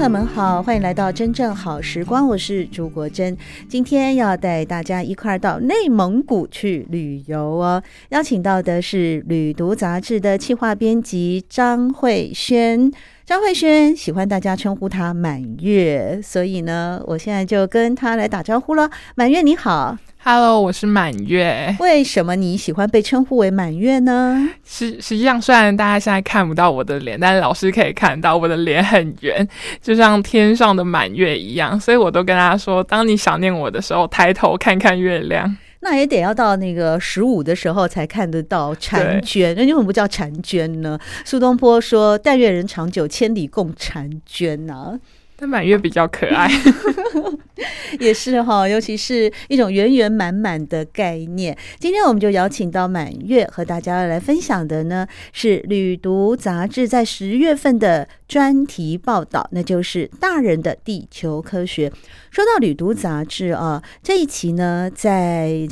[0.00, 3.36] 朋友们好，欢迎来到真正好时光，我是朱国珍。
[3.68, 7.82] 今天要带大家一块儿到内蒙古去旅游哦。
[8.08, 12.90] 邀请到的是《旅读》杂志的企划编辑张慧轩。
[13.30, 18.90] 张慧轩喜欢大家称呼他满月，所以呢，我现在就跟他来打招呼了。
[19.14, 19.96] 满月你好。
[20.24, 21.76] Hello，我是满月。
[21.78, 24.48] 为什么你喜欢被称呼为满月呢？
[24.64, 29.46] 实实际上，虽然大家现在看不到我的脸，但是老师可以看到我的脸很圆，
[29.80, 31.78] 就像天上的满月一样。
[31.78, 35.56] 所以我都跟大家说，当你想念我的时候，抬头看看月亮。
[35.80, 39.54] 那也得要到那个十五的时候才看得到婵娟。
[39.56, 40.98] 那为什么不叫婵娟呢？
[41.24, 45.00] 苏东坡说：“但愿人长久，千里共婵娟”呐。
[45.40, 46.50] 但满月比较可爱，
[47.98, 51.56] 也是哈，尤其是一种圆圆满满的概念。
[51.78, 61.88] 今天我们就邀请到满月和大家来分享的呢，是《旅读》杂志在十月份的专题报道，那就是《大人的地球科学》。
[62.30, 65.66] 说到《旅读》杂志啊，这一期呢，在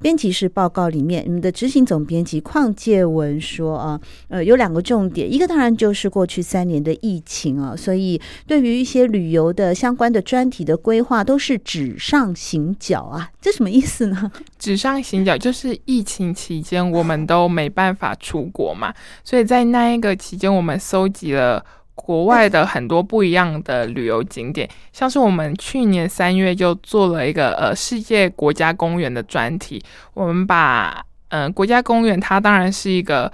[0.00, 14.30] 编辑室报告里面，你们的执行总编辑邝介文说啊，呃，有两个重点，一个当然就是过去三年的疫情啊，所以对于一些旅游的相关的专题的规划都是纸上行脚啊，这什么意思呢？
[14.58, 18.92] 纸上行脚就是疫情期间我们都没办法出国嘛，
[19.24, 21.64] 所以在那一个期间，我们搜集了。
[21.96, 29.82] 国外的很多不一样的旅游景点，像是我们去年三月就做了一个呃世界国家公园的专题。
[30.14, 33.32] 我们把嗯、呃、国家公园，它当然是一个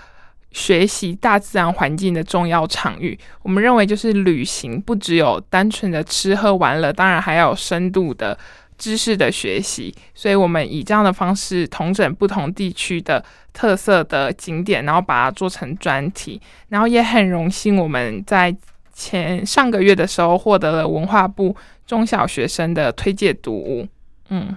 [0.53, 3.19] 学习大自然环境的重要场域。
[3.43, 8.39] 我们认为就是旅行不只有单纯的吃喝玩乐，当然还要有深度的。
[8.83, 18.53] 知识的学习，所以我们以这样的方式统整不同地区的特色的景点，然后把它做成专题，然后也很荣幸我们在
[18.93, 21.55] 前上个月的时候获得了文化部
[21.87, 23.87] 中小学生的推荐读物。
[24.31, 24.57] 嗯，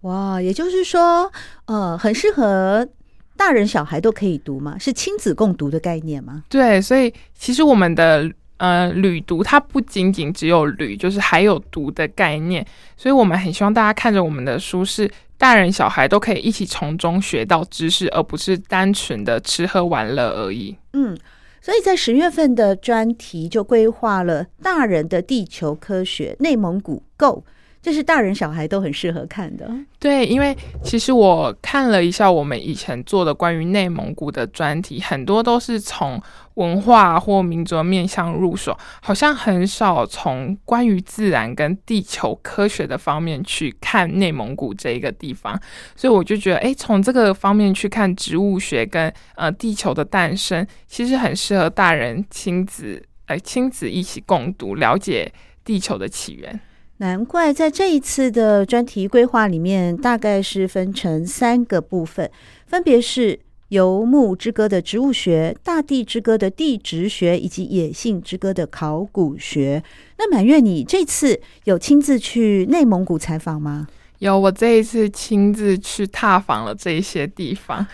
[0.00, 1.30] 哇，也就是说，
[1.66, 2.88] 呃，很适合
[3.36, 4.78] 大人小孩都可以读吗？
[4.78, 6.42] 是亲子共读的概念吗？
[6.48, 8.32] 对，所以其实我们的。
[8.62, 12.64] 呃，旅读它不仅仅只有旅，就是还有读的概念，
[12.96, 20.76] 所以我们很希望大家看着我们的书，是大人小孩都可以一起从中学到知识，而不是单纯的吃喝玩乐而已。
[20.92, 21.18] 嗯，
[21.60, 27.42] 所以在十月份的专题就规划了大人的地球科学，内蒙古 Go。
[27.84, 29.68] 这是大人小孩都很适合看的。
[29.98, 36.22] 对，因为其实我看了一下我们以前做的关于内蒙古的专题，很多都是从
[36.54, 45.58] 文化或民族面向入手，好像很少从关于自然跟地球科学的方面去看内蒙古这一个地方。
[45.96, 55.32] 所以我就觉得，哎，从这个方面去看植物学跟呃地球的诞生，其实很适合大人亲子，哎，亲子一起共读，了解
[55.64, 56.60] 地球的起源。
[56.98, 62.30] 难怪在这一次的专题规划里面，大概是分成三个部分，
[62.66, 63.34] 分别是
[63.72, 69.82] 《游牧之歌》的植物学、《大地之歌》的地质学，以及《野性之歌》的考古学。
[70.18, 73.88] 那满月，你这次有亲自去内蒙古采访吗？
[74.18, 77.86] 有，我这一次亲自去踏访了这一些地方，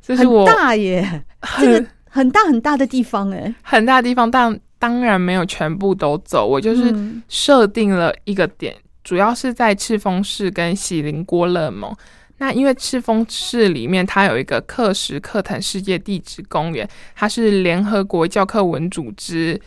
[0.00, 1.22] 这是我很大耶，
[1.60, 4.58] 这个很大很大的地方哎，很大的地方，但。
[4.78, 6.94] 当然没有全部都走，我就是
[7.28, 11.90] 设定了一个点，嗯、主要是在赤峰市跟喜林郭勒盟。
[12.38, 19.60] 那因为赤峰市里面它有一个克什克腾世界地质公园，它是联合国教科文组织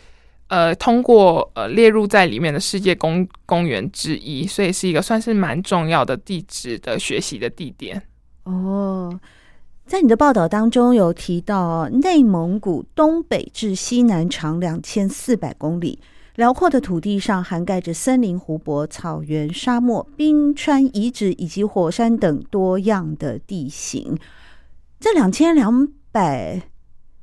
[0.48, 8.02] 呃通过呃列入在里面的世界公公园之一，所以是一个算是蛮重要的地质的学习的地点。
[8.44, 9.20] 哦。
[9.86, 15.98] 在你的报道当中有提到，内蒙古东北至西南长两千四百公里，
[16.40, 24.16] 辽阔的土地上涵盖着森林、湖泊、草原、沙漠、冰川遗址以及火山等多样的地形。
[24.98, 26.62] 这两千两百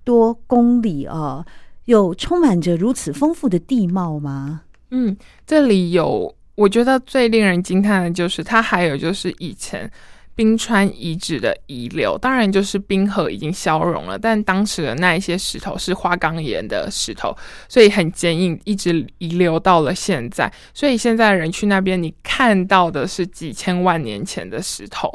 [0.04, 1.44] 多公里啊，
[1.86, 4.62] 有充满着如此丰富的地貌吗？
[4.92, 5.18] 嗯，
[5.48, 9.92] 这里有，我觉得最令人惊叹的就是它还有就是以前。
[10.38, 17.36] 冰川遗址的遗留，当然就是冰河已经消融了，但当时的那一些石头是花岗岩的石头，
[17.68, 20.54] 所以很坚硬，一直遗留到了现在。
[20.76, 25.12] 所以现在人去那边，你看到的是几千万年前的石头，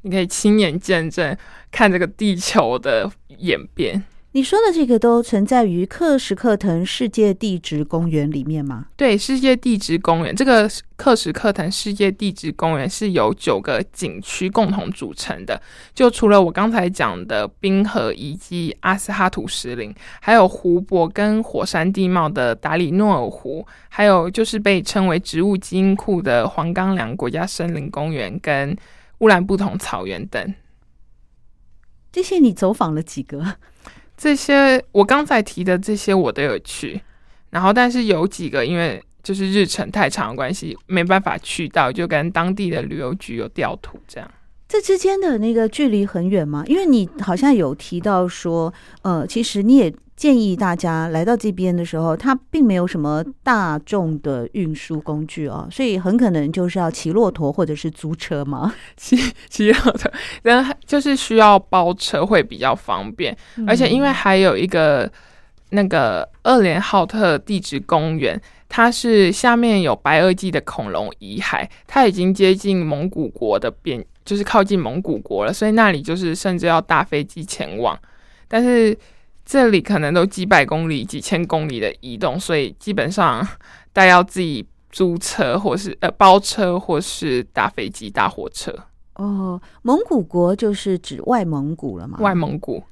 [0.00, 1.36] 你可以亲眼见证
[1.70, 4.02] 看这个地球的演变。
[4.32, 8.86] 你说的这个都存在于克什克腾世界地质公园里面吗？
[8.94, 15.60] 对，世界地质公园这个克什克腾世界地质公园是由九个景区共同组成的。
[15.94, 28.76] 就除了我刚才讲的冰河遗迹阿斯哈图石林，还有湖泊跟火山地貌的达里诺尔湖，还有就是被称为植物基因库的黄冈梁国家森林公园跟
[29.20, 30.54] 乌兰布统草原等。
[32.12, 33.56] 这些你走访了几个？
[34.18, 37.00] 这些我刚才提的这些我都有去，
[37.50, 44.28] 然后但是有几个因为就是日程太长的关系，没办法去到，就跟当地的旅游局有调图这样。
[44.68, 46.62] 这之间的那个距离很远吗？
[46.66, 48.72] 因为你好像有提到说，
[49.02, 49.92] 呃，其实你也。
[50.18, 58.74] 建议大家来到这边的时候，它并没有什么大众的运输工具哦，所以很可能就是要骑骆驼或者是租车嘛。
[58.96, 59.16] 骑
[59.48, 60.10] 骑骆驼，
[60.42, 65.08] 然后就是需要包车会比较方便，而且因为还有一个
[65.70, 77.98] 那个二连浩特地质公园，它是下面有白垩纪的恐龙遗骸，它已经接近蒙古国的边，就是靠近蒙古国了，所以那里就是甚至要搭飞机前往，
[78.46, 78.96] 但是。
[79.50, 83.40] 这里可能都几百公里、几千公里的移动，所以基本上
[83.94, 88.70] 大家要自己租车，或是呃包车，或是搭飞机、搭火车。
[89.14, 92.18] 哦，蒙古国就是指外蒙古了吗？
[92.20, 92.84] 外蒙古。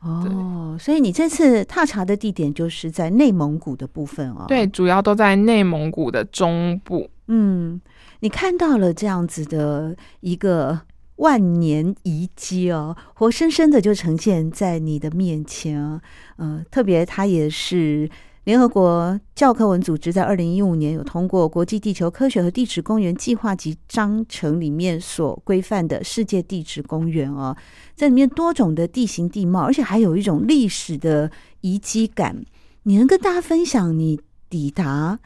[0.00, 4.44] 哦，所以你这次踏查的地点就是在内蒙古的部分哦。
[4.46, 7.08] 对，主要都在内蒙古的中部。
[7.28, 7.80] 嗯，
[8.22, 10.80] 你看到了这样子的一个。
[11.16, 16.00] 万年遗迹哦，活生生的就呈现在你的面前啊！
[16.36, 18.10] 呃，特别它也是
[18.42, 27.56] 联合国教科文组织在二零一五年有通过《国际地球科学和地质公园计划及章程》里面所规范的世界地质公园哦，
[27.94, 31.30] 在里面多种的地形地貌，而且还有一种历史的
[31.60, 32.44] 遗迹感。
[32.84, 34.18] 你能跟大家分享你
[34.50, 35.20] 抵达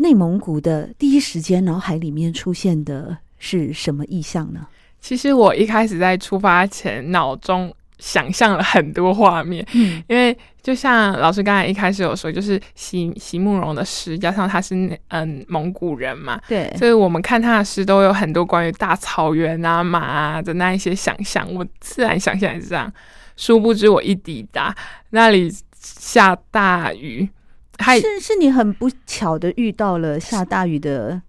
[0.00, 4.66] 内蒙古的第一时间，脑海里面出现的是什么意象呢？
[4.98, 22.90] 其实我一开始在出发前，脑中想象了很多画面，嗯，因为就像老师刚才一开始有说，就是席席慕蓉的诗，加上他是嗯蒙古人嘛，对，所以我们看他的诗都有很多关于大草原啊、马啊的那一些想象，我自然想象是这样。
[23.36, 24.74] 殊不知我一抵达
[25.10, 27.26] 那里下大雨，
[27.80, 31.20] 还是是你很不巧的遇到了下大雨的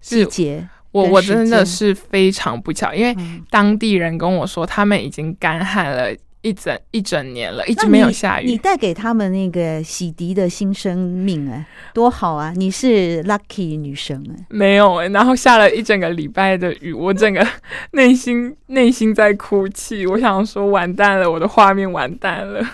[0.00, 0.68] 季节。
[0.92, 3.14] 我我真的是非常不巧，因为
[3.50, 6.10] 当地人跟我说，他们已经干旱了
[6.40, 8.46] 一整一整年了，一直没有下雨。
[8.46, 12.50] 你带给他们那个洗涤的新生命，哎，多好啊！
[12.56, 17.46] 你是 lucky 女生哎，没有哎，然后下了一整个礼拜的雨，我整个
[17.92, 20.06] 内心内心在哭泣。
[20.06, 22.64] 我想说，完蛋了，我的画面完蛋了。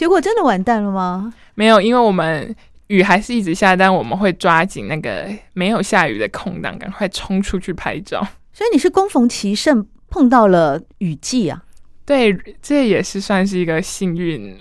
[0.00, 1.30] 结果真的完蛋了吗？
[1.54, 2.56] 没有，因为我们。
[2.86, 8.26] 雨还是一直下，但我们会抓紧那个没有下雨的空档，赶快冲出去拍照。
[8.52, 11.62] 所以你是攻逢其盛碰到了雨季啊？
[12.06, 14.58] 对，这也是算是一个幸运，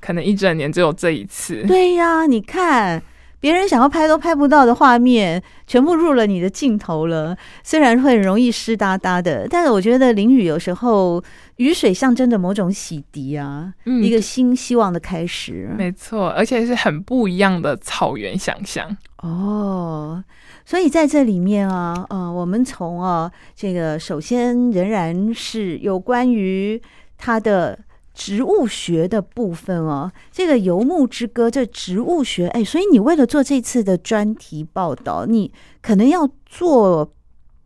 [0.00, 1.62] 可能一整年只有这一次。
[1.62, 3.00] 对呀，你看。
[3.40, 7.36] 别人想要拍都拍不到的画面，全部入了你的镜头了。
[7.62, 11.22] 虽然会很容易湿哒哒的，但是我觉得淋雨有时候
[11.56, 15.70] 雨水象征着某种洗涤啊，嗯、一个新希望的开始。
[15.76, 20.22] 没错，而且是很不一样的草原想象哦。
[20.64, 26.80] 所以在这里面啊，呃，我们从啊这个首先仍然是有关于
[27.16, 27.78] 它的。
[28.18, 37.14] 植物学的部分哦，这个游牧之歌，这植物学，哎，所以你为了做这次的专题报道，你可能要做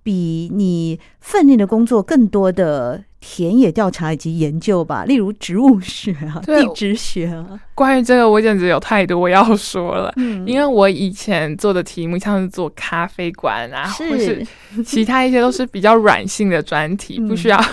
[0.02, 3.04] 比你分内的工作更多的。
[3.25, 7.59] 田野调查以及研究吧，例如植物学啊、地质学啊。
[7.73, 10.12] 关于这个，我简直有太多要说了。
[10.17, 14.47] 嗯，因为我以前做的题目像是做咖啡馆啊，是或是
[14.85, 17.64] 其他一些都是比较软性的专题， 不需要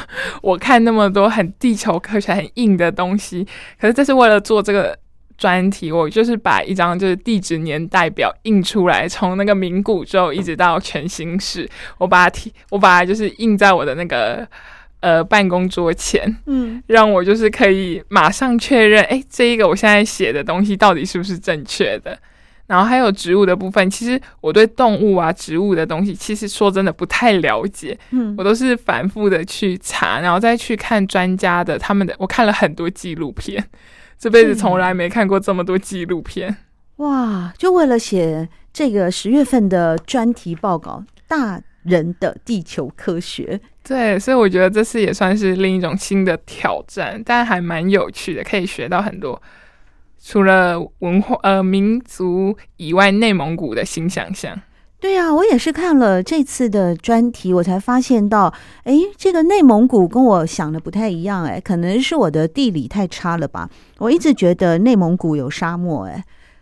[0.43, 3.45] 我看那么多很地球科学很硬的东西。
[3.81, 4.97] 可是这是为了做这个
[5.35, 14.47] 专题，我就是把一张就是地质年代表印出来，从那个名古宙一直到全新世，我把它提，我把它就是印在我的那个。
[15.01, 22.17] 呃，办公桌前，嗯，让我就是可以马上确认，哎，这一个我现在写的东西到底是不是正确的？
[22.67, 27.97] 然后还有植物的部分，其实我对动物啊、植物的东西，其实说真的不太了解。
[28.11, 32.13] 嗯，我都是反复的去查，然后再去看专家的他们的。
[32.19, 33.65] 我看了很多纪录片，
[34.19, 36.57] 这辈子从来没看过这么多纪录片。
[36.97, 37.51] 哇！
[37.57, 43.59] 就为了写这个十月份的专题报告，《大人的地球科学》。
[43.83, 49.41] 对，所以我觉得这次也算是另一种新的挑战，但还蛮有趣的，可以学到很多。
[50.21, 54.61] 除了文化呃民族以外，内蒙古的新想象。
[54.99, 58.53] 对啊，我也是看了这次的专题，我才发现到，
[58.83, 63.69] 哎，这个内蒙古跟我想的不太一样，哎，可能是我的地理太差了吧。
[63.99, 66.21] 我一直觉得内蒙古有沙漠，哎，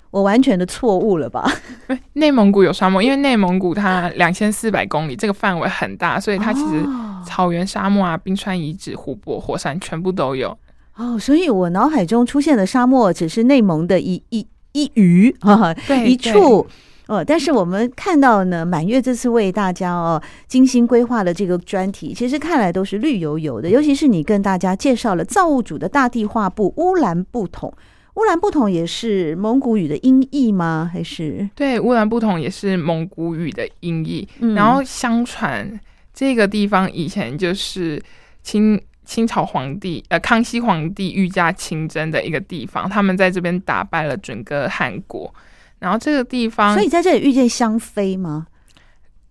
[0.10, 1.50] 我完全的错误了吧？
[2.14, 6.84] 内蒙古有沙漠，因为内蒙古它两千四百公里，这个范围很大，所以它其实
[7.26, 10.58] 草原、沙漠啊、冰川遗址、湖泊、火山全部都有。
[10.96, 16.66] 哦，所以我脑海中出现的沙漠只是内蒙的一一一隅啊，对一处
[17.06, 17.24] 哦。
[17.24, 23.70] 但是我们看到呢，满月这次为大家哦精心规划的这个专题，其实看来都是绿油油的。
[23.70, 27.72] 尤其是你跟大家介绍了造物主的大地画布乌兰布统，
[28.18, 30.88] 乌兰布统也是蒙古语的音译吗？
[30.92, 34.28] 还是对，乌兰布统也是蒙古语的音译。
[34.40, 35.80] 嗯、然后相传
[36.14, 38.04] 这个地方以前就是
[38.44, 38.80] 清。
[39.08, 45.34] 清朝皇帝，呃，康熙皇帝御驾亲征的一个地方，他们在这边打败了整个汉国。
[45.80, 48.48] 然后这个地方，所以在这里遇见香妃吗？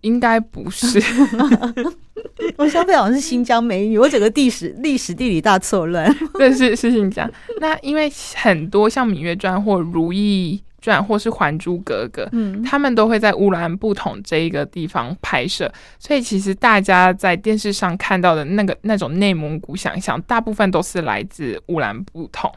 [0.07, 1.03] 应该不是，
[2.57, 6.15] 我香妃好像是新疆美女，我整个历史历史地理大错乱。
[6.39, 7.31] 对，是是新疆。
[7.61, 10.61] 那因为很多像《芈月传》或《如懿》。
[10.79, 22.49] 传或是《还珠格格》，嗯，他们都会在乌兰布统这一个地方拍摄，所以其实大家在电视上看到的那个那种内蒙古想象，大部分都是来自乌兰布统。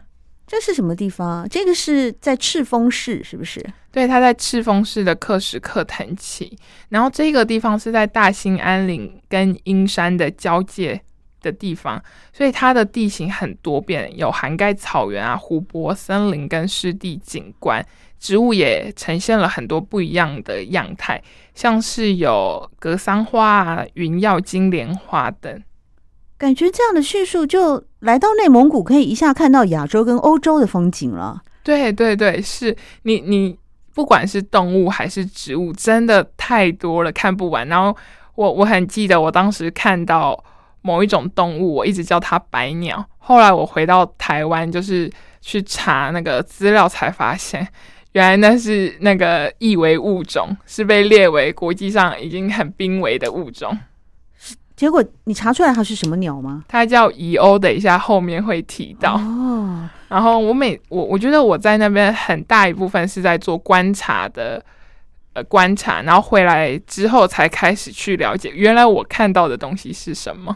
[0.49, 1.47] 这是什么地方啊？
[1.47, 3.63] 这个是在赤峰市，是不是？
[3.91, 6.57] 对，它在赤峰市的克什克腾旗，
[6.89, 10.99] 然后这个地方是在大兴安岭跟阴山的交界
[11.39, 12.03] 的地方，
[12.33, 17.85] 所以它的地形很多变，有涵盖草原啊、湖泊、森林跟湿地景观。
[18.19, 25.63] 植物也呈现了很多不一样的样态，像是有格桑花啊、云耀金莲花等。
[26.37, 31.41] 感觉这样的叙述，就来到内蒙古，可以一下看到亚洲跟欧洲的风景了。
[31.63, 33.57] 对对对，是你你
[33.93, 37.67] 不管是动物还是植物，真的太多了，看不完。
[37.67, 37.95] 然后
[38.35, 40.41] 我我很记得，我当时看到
[40.81, 43.05] 某一种动物，我一直叫它白鸟。
[43.17, 47.67] 后来我回到台湾，就是去查那个资料，才发现。
[48.13, 53.77] 原来那是那个易危物种，是被列为国际上已经很濒危的物种。
[54.79, 56.63] 结果你查出来它是什么鸟吗？
[56.65, 59.15] 它叫遗鸥，等一下后面会提到。
[59.15, 59.89] 哦。
[60.07, 64.63] 然后我每我我觉得我在那边很大一部分是在做观察的，
[65.33, 70.55] 呃，观察，然后回来之后才开始去了解，原来我看到的东西是什么。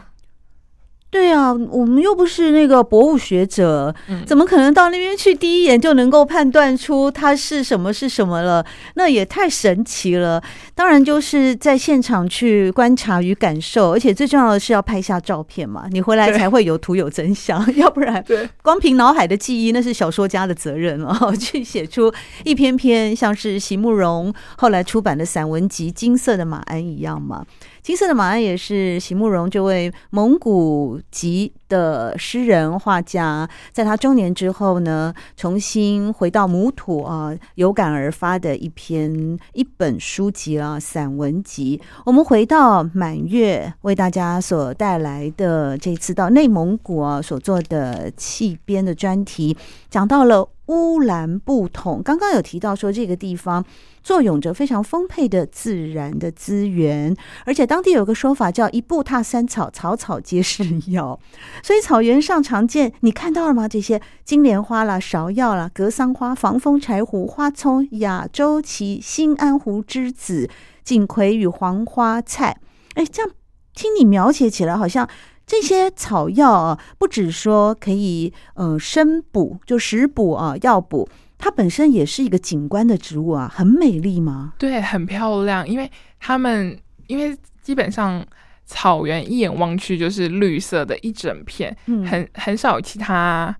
[1.14, 3.94] 对啊，我们又不是那个博物学者，
[4.26, 8.66] 怎么可能到那边去第一眼就能够判断出它是什么是什么了？
[8.94, 10.42] 那也太神奇了。
[10.74, 17.64] 当然就是在现场去观察与感受，而且最重要的是要拍下照片嘛，你回来才会有图有真相。
[17.76, 27.44] 要不然，对，光凭脑海的记忆那是小说家的责任哦， 去写出一篇篇像是席慕容后来出版的散文集《金色的马鞍》一样嘛。
[27.84, 41.78] 金色的马鞍也是席慕蓉这位蒙古籍的诗人画家，在他中年之后呢，重新回到母土啊，有感而发的一篇一本书籍啊，散文集。
[42.06, 49.54] 我们回到满月为大家所带来的这次到内蒙古啊所做的气编的专题，
[49.90, 52.02] 讲到了乌兰布统。
[52.02, 53.64] 刚刚有提到说这个地方。
[54.04, 57.16] 坐拥着非常丰沛的自然的资源，
[57.46, 61.18] 而且当地有个说法叫“一步踏三草，草草皆是药”。
[61.64, 63.66] 所以草原上常见，你看到了吗？
[63.66, 70.50] 这些金莲花啦、芍药啦、格桑花、防风柴胡、花葱、亚洲旗、兴安湖之子、
[70.82, 72.58] 锦葵与黄花菜。
[72.96, 73.32] 哎，这样
[73.74, 75.08] 听你描写起来，好像
[75.46, 81.08] 这些草药啊，不只说可以呃生补，就食补啊，药补。
[81.36, 84.54] 它本身也是一个景观的植物啊，很美丽吗？
[84.58, 85.68] 对，很漂亮。
[85.68, 88.24] 因为它们，因为基本上
[88.64, 93.54] 草原一眼望去就是绿色的一整片，嗯、很很少有其他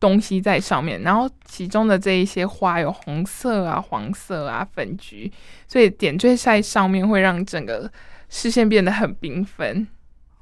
[0.00, 1.00] 东西在上面。
[1.02, 5.30] 然后其中的这一些花有红色啊、黄色啊、粉橘，
[5.68, 7.88] 所以点缀在上面会让整个
[8.28, 9.86] 视线变得很缤纷。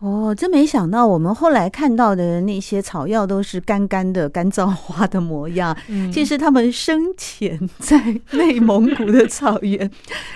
[0.01, 5.77] 哦，真没想到，我们后来看到的那些草药都是干干的、干燥花的模样。
[5.89, 9.91] 嗯，其实他们生前在 内蒙古的草原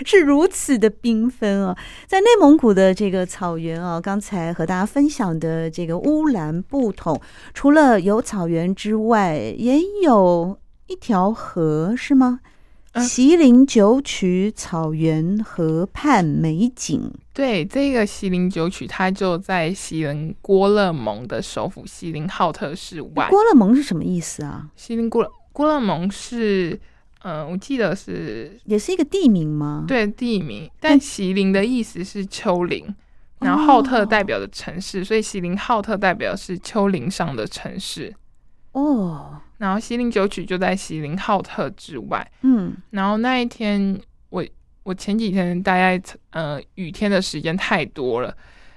[0.05, 1.79] 是如此的缤纷啊！
[2.09, 7.21] 在内蒙古的这个草原啊，刚才和大家分享的这个乌兰布统，
[7.55, 12.41] 除了有草原之外，也有一条河，是吗？
[13.01, 23.29] 锡林九曲草原河畔美景，对，这个锡林九曲，它就在锡林郭勒盟的首府锡林浩特市外。
[23.31, 24.69] 郭勒盟是什么意思啊？
[24.77, 26.79] 锡林郭勒郭勒盟是，
[27.23, 29.87] 嗯、呃，我记得是也是一个地名吗？
[29.89, 30.71] 对，地名。
[30.79, 32.95] 但锡林的意思是丘陵，
[33.41, 38.15] 然后浩特代表的城市，哦、所以锡林浩特代表是丘陵上的城市。
[38.73, 39.41] 哦。
[39.59, 43.97] 然后锡林九曲就在锡林浩特之外，嗯，然后那一天
[44.31, 44.45] 我
[44.83, 48.37] 我前几天待在呃雨天的时间太多了，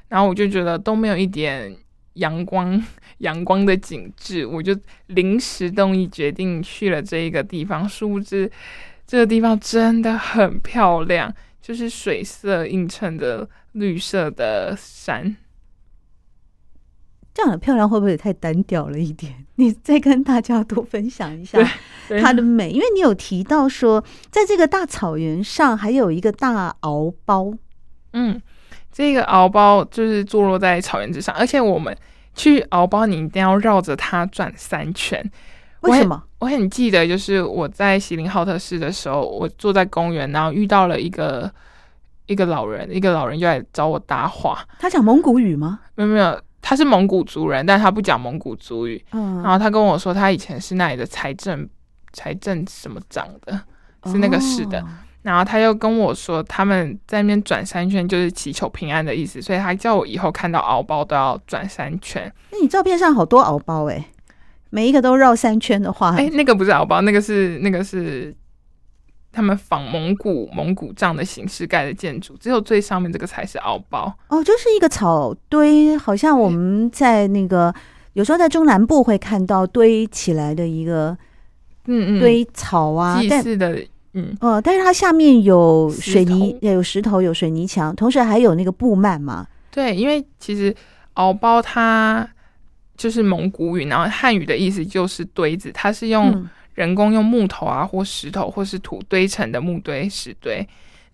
[0.10, 1.76] 然后我就觉得都没有一点
[2.14, 2.80] 阳光
[3.18, 7.90] 阳光的景致，我就临时动意决定去了这一个地方。
[7.90, 8.52] 殊不知
[9.08, 15.36] 这个地方真的很漂亮，就是水色映衬的绿色的山。
[17.36, 19.46] 这样的漂亮，会不会也太单调了一点？
[19.56, 21.60] 你再跟大家多分享一下
[22.22, 24.02] 它的美，因为你有提到说，
[24.32, 27.54] 在这个大草原上还有一个大敖包。
[28.14, 28.42] 嗯，
[28.90, 31.94] 这个敖包就是坐落在草原之上，而且我们
[32.34, 35.22] 去敖包，你一定要绕着它转三圈。
[35.82, 36.24] 为什么？
[36.40, 41.52] 我很记得，就是我在锡林浩特市的时候，我坐在公园，然后遇到了一个
[42.28, 44.66] 一个老人，一个老人就来找我搭话。
[44.80, 45.82] 他讲蒙古语吗？
[45.96, 46.40] 没有没有。
[46.68, 49.00] 他是蒙古族人，但他不讲蒙古族语。
[49.12, 51.70] 嗯，然后他跟我说，他以前是那里的财政
[52.12, 53.62] 财政什么长的，
[54.08, 54.82] 是那个市的。
[54.82, 54.86] 哦、
[55.22, 62.34] 然后他又跟我说，他们在那边转三圈就是祈求平安的意思，所以他叫我以后看到敖包都要转三圈。
[62.50, 64.04] 那你照片上好多敖包哎，
[64.72, 68.36] 每一个都绕三圈的话，哎，那个不是敖包，那个是那个是。
[69.36, 77.76] 他们仿蒙古蒙古帐的形式盖的建筑，只有最上面这个才是敖包哦，就是一个草堆，好像我们在那个
[78.14, 81.10] 有时候在中南部会看到堆起来的一个
[81.88, 83.78] 嗯嗯堆草啊，祭祀的
[84.14, 89.46] 嗯哦，但是它下面有水泥，也有石头，有水泥墙，同时还有那个布幔嘛。
[89.70, 90.74] 对，因为其实
[91.16, 92.26] 敖包它
[92.96, 96.50] 就是蒙古语，然后汉语的意思就是堆子，它是用、嗯。
[96.76, 100.66] 人工用木头啊，或石头，或是土堆成的木堆、石堆。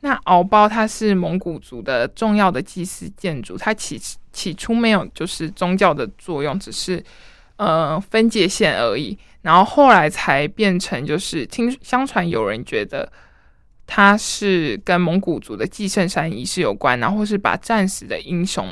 [0.02, 4.02] 那敖包它是蒙古族的重要的祭祀建筑，它起
[4.34, 7.04] 起初没有就是宗教的作用，只是
[7.58, 9.17] 呃分界线而已。
[9.43, 13.12] 然后后来才变成就是听相传有人觉得
[13.86, 18.67] 它是跟蒙古族的祭圣山仪式有关，然后或是把战死的英雄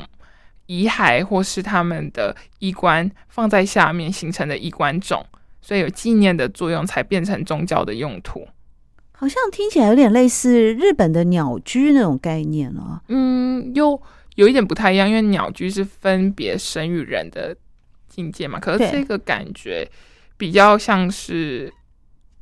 [0.66, 5.24] 遗骸或是他们的衣冠放在下面形成的衣冠冢。
[5.60, 8.46] 所以有纪念的作用，才变成宗教的用途。
[9.12, 13.00] 好像听起来有点类似日本的鸟居那种概念哦。
[13.08, 14.00] 嗯，又
[14.36, 17.56] 有一点不太一样，因为鸟居是分别神与人的
[18.08, 18.58] 境界嘛。
[18.58, 19.88] 可是这个感觉
[20.36, 21.72] 比较像是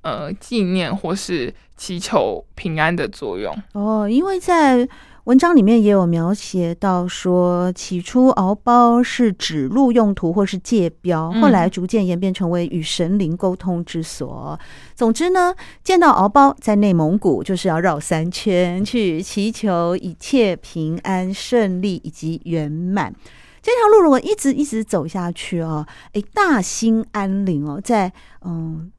[0.03, 4.89] 呃纪念或是祈求平安的作用哦，因为在。
[5.29, 14.59] 文章里面也有描写到说，起初敖包是指路用途或是界标，后来逐渐演变成为与神灵沟通之所。
[14.95, 23.15] 总之呢，见到敖包在内蒙古就是要绕三圈去祈求一切平安顺利以及圆满。
[23.61, 28.11] 这条路如果一直一直走下去哦，诶，大兴安岭哦，在
[28.47, 28.91] 嗯。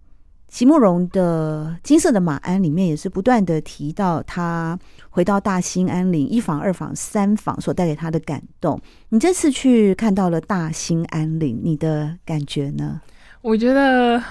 [0.50, 4.78] 席慕蓉的《金色的马鞍》里面也是不断的提到他
[5.12, 8.82] 回到大兴安岭一房、二房、三房所带给他的感动。
[9.10, 13.00] 你这次去看到了大兴安岭，你的感觉呢？
[13.42, 14.22] 我觉得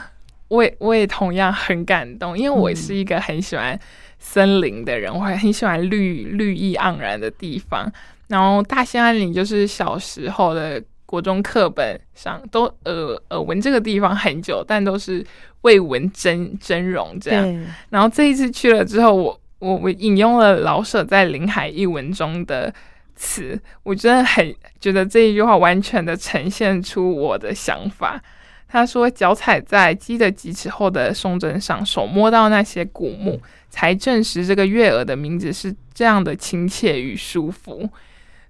[0.49, 3.79] 我也我也同样很感动，因为我是一个很喜欢
[4.19, 7.91] 森林的人，我还很喜欢绿绿意盎然的地方。
[8.27, 10.83] 然后大兴安岭就是小时候的。
[11.09, 15.25] 国中课本上都耳耳闻这个地方很久，但都是
[15.63, 17.67] 未闻真真容这样。
[17.89, 22.71] 然后这一次去了之后，我我我引用了老舍在《临海一文》中的
[23.17, 28.23] 词，我真的很觉得这一句话完全的呈现出我的想法。
[28.69, 33.41] 他说：“脚踩在积得几尺厚的松针上，手摸到那些古木，
[33.71, 37.89] 才证实这个月儿的名字是这样的亲切与舒服。”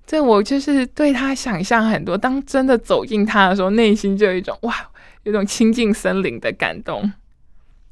[0.09, 4.75] 这我就是对他想象很多，当真的走进他的时候，内心就有一种哇，
[5.25, 7.13] 有种亲近森林的感动。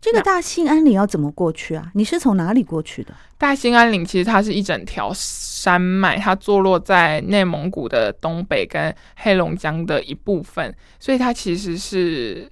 [0.01, 1.91] 这个大兴安岭要怎么过去啊？
[1.93, 3.13] 你是从哪里过去的？
[3.37, 12.51] 大兴安岭其实它是一整条山脉，它坐落在内蒙古的东北跟黑龙江的一部分，所以它其实是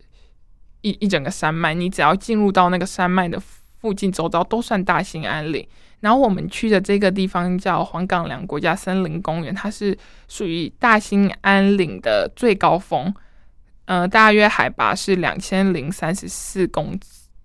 [0.82, 1.72] 一一整个山脉。
[1.72, 3.40] 你只要进入到那个山脉的
[3.80, 5.66] 附近周遭，都算大兴安岭。
[6.04, 9.96] 然后我们去的这个地方叫黄岗梁国家森林公园，它是
[10.28, 13.14] 属于大兴安岭的最高峰，
[13.86, 17.00] 呃，大约海拔是两千零三十四公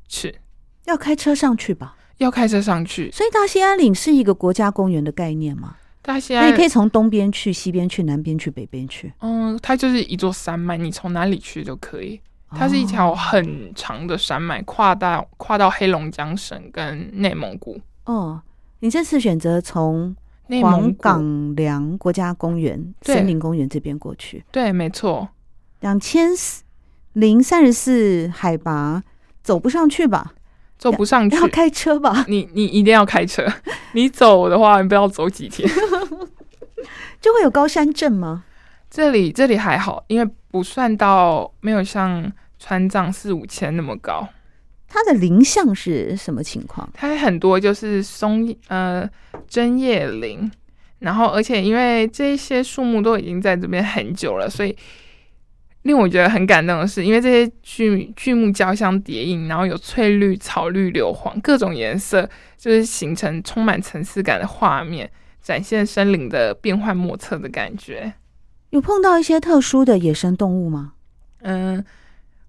[0.10, 0.36] 尺。
[0.84, 1.96] 要开车上去吧？
[2.18, 3.10] 要开车上去。
[3.12, 5.78] 所以大兴安岭是一个国家公园的概念吗？
[6.02, 9.14] 大兴安岭，你可以从东边去、西边去、南边去、北边去。
[9.22, 12.20] 嗯，它就是一座山脉，你从哪里去都可以。
[12.52, 17.80] 它是一条很长的山脉，跨到跨到黑龙江省跟内蒙古。
[18.04, 18.42] 哦，
[18.80, 20.16] 你这次选择从
[20.62, 24.44] 黄岗梁国家公园、森林公园这边过去。
[24.52, 25.28] 对，没错。
[25.82, 26.30] 两千
[27.14, 29.04] 零三十四海拔，
[29.44, 30.34] 走不上去吧？
[30.78, 32.26] 走不上去，要开车吧？
[32.28, 33.46] 你你一定要开车。
[33.94, 35.70] 你走的话，你不要走几天，
[37.20, 38.46] 就会有高山症吗？
[38.90, 44.28] 这里这里还好，因为不算到没有像川藏四五千那么高。
[44.90, 46.90] 它的林相是什么情况？
[46.94, 49.10] 它很多就是松呃
[49.48, 50.52] 针叶林，
[51.00, 54.76] 然后而且因为这些树木都已经在这边很久了，所以。
[55.84, 65.10] 令我觉得很感动的是，因为这些巨巨木交相叠映，然后有翠绿、草绿、硫黄各种颜色，就是形成充满层次感的画面，
[65.42, 68.12] 展现森林的变幻莫测的感觉。
[68.72, 70.96] 有碰到一些特殊的野生动物吗？
[71.44, 71.84] 嗯，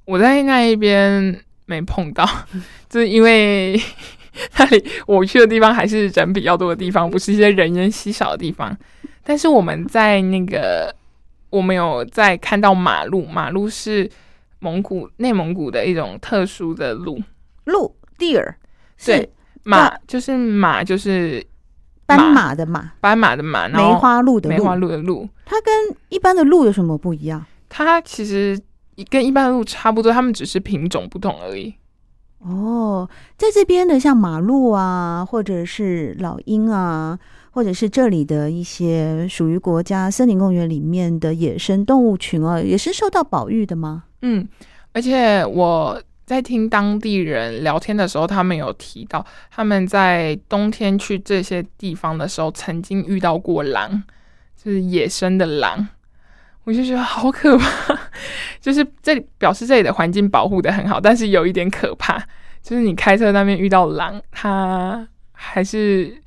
[0.06, 1.40] 我在那一边
[1.70, 2.28] 没碰到，
[2.90, 3.80] 就是因为
[4.58, 8.76] 那里我去的地方还是人比较多的地方，不是一些人烟稀少的地方。
[9.22, 10.94] 但是我们在那个。
[11.50, 14.08] 我们有在看到马路，马路是
[14.60, 17.20] 蒙古内蒙古的一种特殊的路，
[17.64, 18.54] 鹿 deer，
[19.04, 19.28] 对，
[19.64, 21.44] 马就是马就是
[22.06, 25.74] 斑马的马，斑马的马，梅花鹿的梅花鹿的鹿，它跟
[26.08, 27.44] 一般的鹿有什么不一样？
[27.68, 28.56] 它其实
[29.08, 31.74] 跟一般的鹿差不多，它们只是品种不同而已。
[32.40, 37.18] 哦，在这边的像马鹿啊，或者是老鹰啊。
[37.52, 44.04] 或者是这里的一些属于国家森林公园里面的野生动物群啊，也是受到保育的吗？
[44.22, 44.46] 嗯，
[44.92, 54.00] 而且我在听当地人聊天的时候，他们有提到他们在冬天去这些地方的时候，曾经遇到过狼，
[54.56, 55.88] 就是野生的狼，
[56.64, 57.98] 我就觉得好可怕。
[58.60, 62.18] 就是这里表示这里的环境保护的很好，但是有一点可怕，
[62.62, 66.20] 就是你开车那边遇到狼，它还是。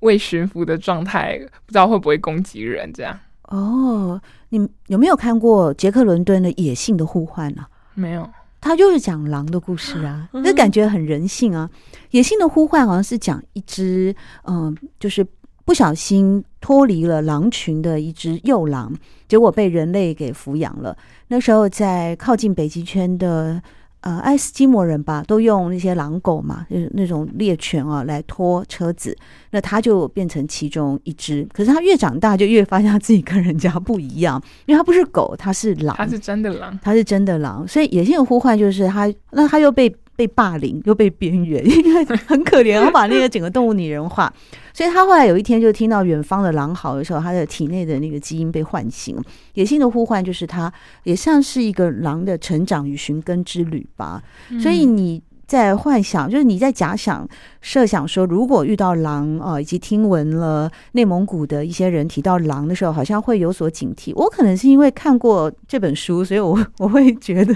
[0.00, 2.92] 未驯服的状态，不知道会不会攻击人？
[2.92, 7.64] 这样哦，你有没有看过杰克伦敦的《野性的呼唤》呢？
[7.94, 8.28] 没有，
[8.60, 11.68] 他就是讲狼的故事啊， 那感觉很人性啊。
[12.10, 15.26] 《野性的呼唤》好像是讲一只嗯、呃，就是
[15.66, 18.94] 不小心脱离了狼群的一只幼狼，
[19.28, 20.96] 结果被人类给抚养了。
[21.28, 23.60] 那时候在靠近北极圈的。
[24.02, 29.16] 呃，爱斯基摩人吧，都用那些狼狗嘛，就是那种猎犬啊，来拖车子。
[29.50, 31.44] 那他就变成其中一只。
[31.52, 37.66] 可是他越长大，就越发现他自己跟人家不一样，因为他不是狗，他是狼，他是真的狼，他是真的狼。
[37.66, 44.32] 所以野性的呼唤就是他，那他又被被霸凌，又被边缘，因为很可怜，我把那个整个动物拟人化。
[44.72, 49.16] 所以他后来有一天就听到远方的狼嚎的时候，他的体内的那个基因被唤醒。
[49.54, 50.72] 野性的呼唤就是他
[51.04, 54.22] 也像是一个狼的成长与寻根之旅吧。
[54.60, 57.28] 所以你在幻想，就是你在假想、
[57.60, 64.12] 设想说，如果遇到狼啊，以及听闻了内蒙古的一些人提到狼的时候，好像会有所警惕。
[64.14, 67.54] 我可能是因为看过这本书，所以我 我会觉得。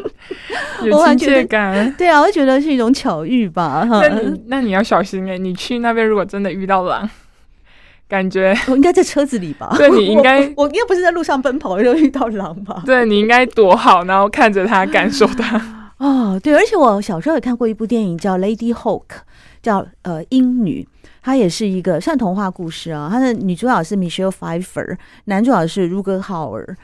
[0.82, 3.86] 有亲切感，对啊，我觉得是一种巧遇吧。
[3.86, 7.06] 那你那你要小心哎、欸，你去那边如果真的遇到狼，
[8.08, 9.74] 感觉我 应该在车子里吧？
[9.76, 12.82] 对，你应该我应该不是在路上奔跑就遇到狼吧？
[12.86, 15.79] 对，你应该躲好，然后看着它，感受它。
[16.00, 19.02] 哦，对，而且我小时候也看过一部电影叫《Lady Hawk》，
[19.62, 20.86] 叫呃鹰女，
[21.22, 23.08] 它也是一个算童话故事啊。
[23.10, 26.74] 它的女主角是 Michelle Pfeiffer，男主角是 Rutger Hauer。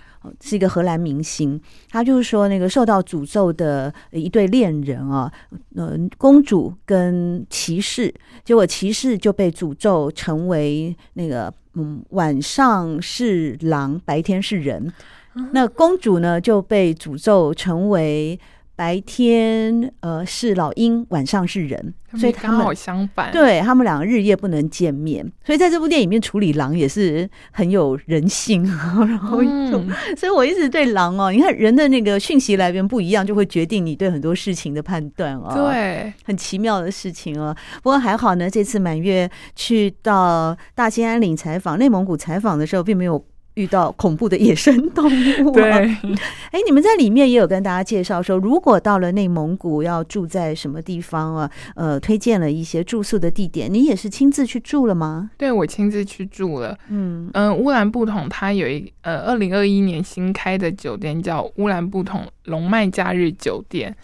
[0.40, 5.33] 是一个荷兰明星，他就是说那个受到诅咒的一对恋人啊，
[5.76, 8.12] 呃，公主跟骑士，
[8.44, 14.92] 结果骑士就被诅咒成为那个嗯，晚上是狼，白天是人。
[15.52, 18.37] 那公主呢就被诅咒成为
[18.77, 23.33] 白天呃是老鹰，晚上是人，所以他们刚好相反。
[23.33, 28.62] 对，他们两个日夜不能见面，所以在这部电影里面处理狼也是很有人性。
[29.09, 35.53] 然后，嗯、所以我一直对狼哦，你看人的那个讯息来源不一样，就会决定你对很多事情的判断哦。
[35.55, 37.57] 对，很奇妙的事情哦。
[37.83, 43.25] 不过还好呢，这次满月去到大兴安岭采访，内蒙古采访的时候，并没有。
[43.57, 45.07] 遇到恐怖的野生动
[45.45, 45.71] 物，对，
[46.53, 51.51] 哎，你们在里面也有跟大家介绍说，如果到了内蒙古要住在什么地方啊？
[51.75, 55.31] 呃，推荐了一些住宿的地点，你也是亲自去住了吗？
[55.38, 56.79] 对，我亲自去住了。
[56.88, 63.97] 嗯嗯，乌兰布统它有一呃，二零二一年新开的酒店叫乌兰布统龙脉假日酒店。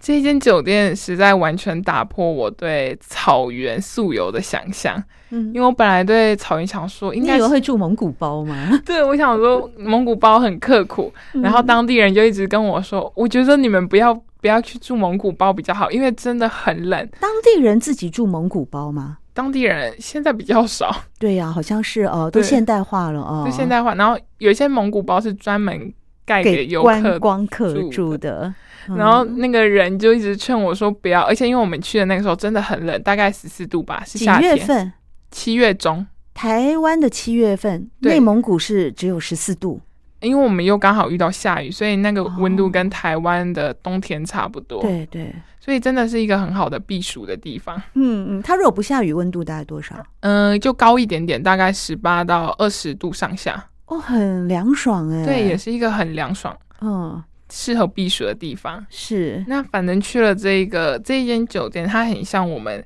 [0.00, 8.70] 这一间酒店实在完全打破我对草原素游的想象，嗯，因为我本来对草原想说，应该以为会住蒙古包吗？
[8.84, 17.08] 对，我想说蒙古包很刻苦，嗯，然后当地人就一直跟我说，我觉得你们不要不要去住蒙古包比较好，因为真的很冷。
[17.20, 19.18] 当地人自己住蒙古包吗？
[19.32, 20.94] 当地人现在比较少。
[21.18, 23.94] 对呀，啊，好像是哦，都现代化了哦，都现代化。
[23.94, 25.92] 然后有一些蒙古包是专门
[26.24, 28.52] 盖给游客观光客住的。
[28.96, 34.54] 然后那个人就一直劝我说不要，而且因为我们去的那个时候真的很冷，大概十四度吧，是夏天。
[34.54, 34.92] 几月份？
[35.30, 36.06] 七月中。
[36.32, 39.80] 台湾的七月份，内蒙古是只有十四度。
[40.20, 44.82] 因为我们又刚好遇到下雨，所以那个温度跟台湾的冬天差不多。
[44.82, 47.80] 对对，所以真的是一个很好的避暑的地方。
[47.94, 49.96] 嗯嗯，它如果不下雨，温度大概多少？
[50.20, 53.66] 嗯，就高一点点，大概十八到二十度上下。
[53.90, 55.24] 哦，很凉爽哎。
[55.24, 56.56] 对，也是一个很凉爽。
[56.80, 57.22] 嗯。
[57.52, 62.80] 适合避暑的地方是那，反正去了这一个这一间酒店，它很像我们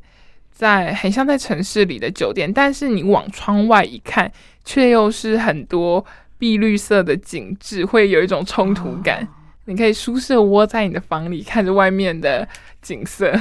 [0.51, 4.33] 在很像在城市里的酒店，但是你往窗外一看，
[4.65, 6.03] 却又是很多
[6.39, 9.23] 碧绿色的景致，会有一种冲突感。
[9.23, 9.29] 哦、
[9.67, 12.49] 你可以舒适窝在你的房里，看着外面的
[12.81, 13.39] 景色。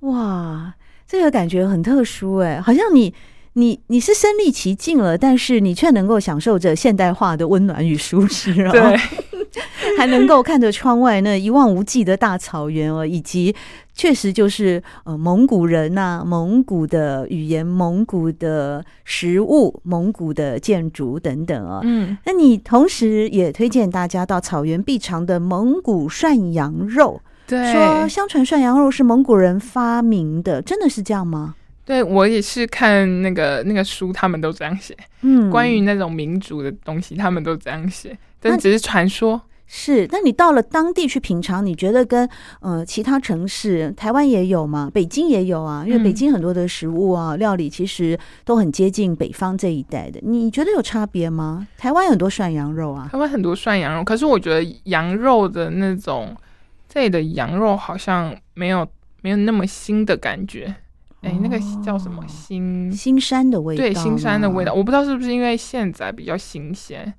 [0.00, 0.74] 哇，
[1.06, 3.14] 这个感觉很特殊哎，好像你
[3.56, 8.54] 你你是身历其境了，但是你却能够享受着现代化的温暖与舒适。
[8.70, 8.96] 对。
[9.96, 13.54] 还能够看着窗外那一望无际的大草原哦，以及
[13.94, 21.80] 确实就是呃蒙古人呐、啊，蒙古的语言、蒙古的食物、蒙古的建筑等等啊。
[21.84, 27.22] 嗯，那你同时也推荐大家到草原必尝的蒙古涮羊肉。
[27.46, 31.54] 对，说相传涮羊肉是蒙古人发明的，真的是这样吗？
[31.86, 34.94] 对，我也是看那个那个书，他们都这样写。
[35.22, 39.40] 嗯， 关于那种民族的东西，他们都这样写，但只是传说。
[39.68, 42.28] 是，那你到了当地去品尝，你觉得跟
[42.60, 44.88] 呃其他城市，台湾也有吗？
[44.94, 50.20] 北京也有啊，因为北京很多的食物啊、嗯、料理其实都很接近北方这一带的。
[50.22, 51.66] 你觉得有差别吗？
[51.76, 56.36] 台湾很多涮羊肉啊，台湾很多涮羊肉，可是我觉得羊肉的那种
[56.88, 58.86] 这里的羊肉好像没有
[59.22, 60.72] 没有那么腥的感觉。
[61.26, 63.82] 哎、哦，那个叫什么新新山的味道？
[63.82, 67.12] 对，新山的味道，我不知道是不是因为现在比较新鲜，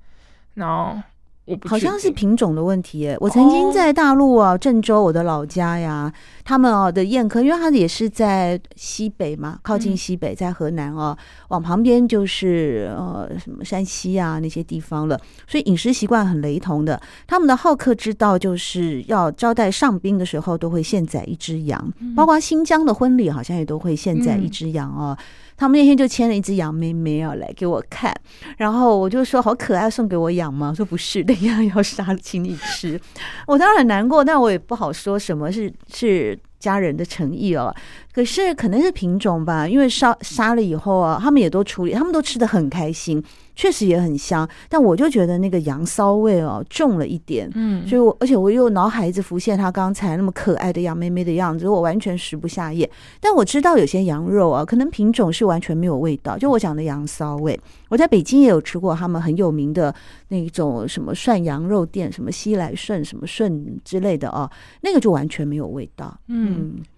[0.54, 0.98] 然后
[1.44, 1.68] 我不。
[1.68, 3.16] 好像是品种的问题耶。
[3.20, 6.10] 我曾经在大陆啊，郑州，我的老家呀，
[6.48, 11.14] 他们哦的宴客，因为他也是在西北嘛，靠近西北，在河南哦，
[11.48, 16.98] 往旁边就是呃什么山西啊那些地方了，所以饮食习惯很雷同的。
[17.26, 25.14] 他们的好客之道就是要招待上宾的时候，都会现宰一只羊，包括新疆的婚礼好像也都会现宰一只羊哦。
[25.54, 28.14] 他们那天就牵了一只羊妹妹要来给我看，
[28.58, 30.72] 然后我就说好可爱，送给我养吗？
[30.72, 32.98] 说不是，那样要杀请你吃。
[33.44, 37.74] 我当然很难过，但我也不好说什么是是 like 家人的诚意哦。
[38.12, 43.22] 可是可能是品种吧，因为杀杀了以后啊，他们也都处理，他们都吃得很开心。
[43.54, 52.88] 确实也很香，但我就觉得那个羊骚味哦重了一点，嗯，所以我而且我又脑海一直浮现他刚才那么可爱的羊妹妹的样子，我完全食不下咽。
[53.20, 57.58] 但我知道有些羊肉啊，可能品种是完全没有味道，就我讲的羊骚味。
[57.88, 59.92] 我在北京也有吃过他们很有名的
[60.28, 64.48] 那种什么涮羊肉店，什么西来顺、什么顺之类的哦，
[64.82, 66.16] 那个就完全没有味道。
[66.28, 66.47] 嗯，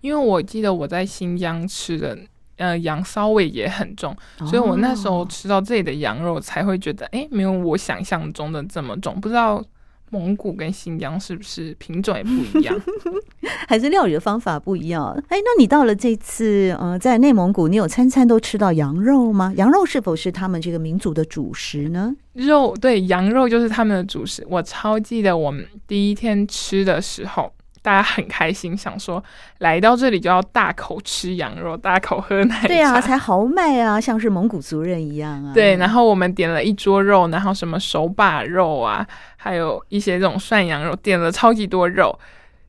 [0.00, 2.18] 因为我记得我在新疆吃的。
[2.56, 9.18] 呃，羊骚味也很重，所以我那时候吃到这里的羊肉才会觉得，哎、哦，没有我想象中的这么重。
[9.18, 9.64] 不知道
[10.10, 12.78] 蒙古跟新疆是不是品种也不一样，
[13.66, 15.10] 还是料理的方法不一样？
[15.28, 19.54] 哎，那你到了这次，呃，在内蒙古，你有餐餐都吃到羊肉吗？
[19.56, 22.14] 羊肉是否是他们这个民族的主食呢？
[22.34, 24.46] 肉，对，羊肉就是他们的主食。
[24.50, 27.50] 我超记得我们第一天吃的时候。
[27.82, 29.22] 大家很开心，想说
[29.58, 32.68] 来到这里就要大口吃羊肉，大口喝奶茶。
[32.68, 35.52] 对啊，才豪迈啊，像是蒙古族人一样啊。
[35.54, 42.18] 对，然后我们点了一桌肉，然后什么手把肉啊，还有一些这种涮羊肉，点了超级多肉。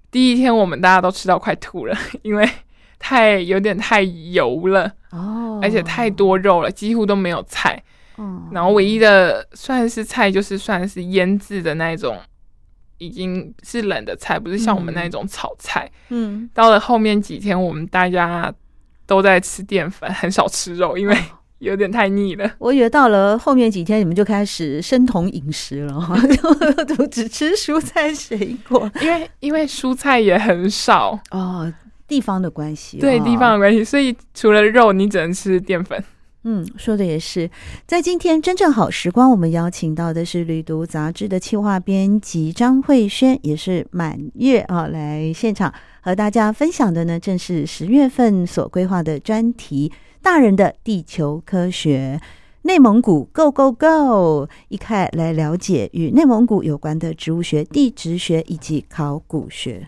[0.09, 2.49] 第一天我们大家都吃到快吐了，因为
[2.99, 7.81] 太有点太油了哦，而且太多肉了，几乎都没有菜。
[8.17, 12.17] 嗯，然后唯一的算是菜就是算是腌制的那种，
[13.01, 15.89] 已经是冷的菜，不是像我们那种炒菜。
[16.09, 18.53] 嗯，到了后面几天，我们大家
[19.07, 21.17] 都在吃淀粉，很少吃肉，因为
[21.57, 22.51] 有点太腻了。
[22.59, 25.99] 我以为到了后面几天，你们就开始生酮饮食了，
[26.87, 31.73] 就只吃蔬菜水果，因为因为蔬菜也很少哦，
[32.07, 36.03] 地方的关系，对地方的关系，所以除了肉，你只能吃淀粉。
[36.43, 37.49] 嗯，说的也是。
[37.85, 49.91] 在今天真正好时光，我们邀请到的是《旅读》杂志的企划编辑张慧轩，也是满月啊，来现场和大家分享的呢，正是十月份所规划的专题——
[50.23, 52.19] 大人的地球科学。
[52.63, 54.47] 内蒙古，Go Go Go！
[54.69, 59.87] 一块来了解与内蒙古有关的植物学、地质学以及考古学。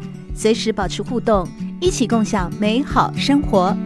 [0.41, 1.47] 随时保持互动，
[1.79, 3.77] 一起共享美好生活。